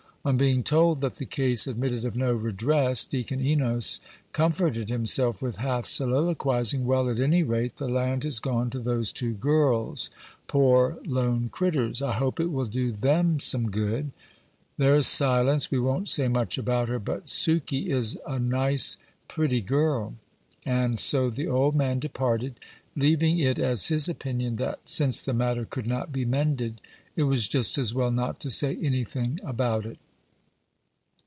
On 0.23 0.37
being 0.37 0.61
told 0.61 1.01
that 1.01 1.15
the 1.15 1.25
case 1.25 1.65
admitted 1.65 2.05
of 2.05 2.15
no 2.15 2.31
redress, 2.31 3.05
Deacon 3.05 3.43
Enos 3.43 3.99
comforted 4.33 4.87
himself 4.87 5.41
with 5.41 5.55
half 5.55 5.87
soliloquizing, 5.87 6.85
"Well, 6.85 7.09
at 7.09 7.19
any 7.19 7.41
rate, 7.41 7.77
the 7.77 7.89
land 7.89 8.23
has 8.23 8.37
gone 8.37 8.69
to 8.69 8.77
those 8.79 9.11
two 9.11 9.33
girls, 9.33 10.11
poor 10.45 10.99
lone 11.07 11.49
critters 11.51 12.03
I 12.03 12.11
hope 12.13 12.39
it 12.39 12.51
will 12.51 12.67
do 12.67 12.91
them 12.91 13.39
some 13.39 13.71
good. 13.71 14.11
There 14.77 14.93
is 14.95 15.07
Silence 15.07 15.71
we 15.71 15.79
won't 15.79 16.07
say 16.07 16.27
much 16.27 16.55
about 16.55 16.87
her; 16.87 16.99
but 16.99 17.27
Sukey 17.27 17.89
is 17.89 18.15
a 18.27 18.37
nice, 18.37 18.97
pretty 19.27 19.61
girl." 19.61 20.13
And 20.67 20.99
so 20.99 21.31
the 21.31 21.47
old 21.47 21.75
man 21.75 21.97
departed, 21.97 22.59
leaving 22.95 23.39
it 23.39 23.57
as 23.57 23.87
his 23.87 24.07
opinion 24.07 24.57
that, 24.57 24.81
since 24.85 25.19
the 25.19 25.33
matter 25.33 25.65
could 25.65 25.87
not 25.87 26.11
be 26.11 26.25
mended, 26.25 26.79
it 27.15 27.23
was 27.23 27.47
just 27.47 27.79
as 27.79 27.95
well 27.95 28.11
not 28.11 28.39
to 28.41 28.51
say 28.51 28.77
any 28.83 29.03
thing 29.03 29.39
about 29.43 29.83
it. 29.83 29.97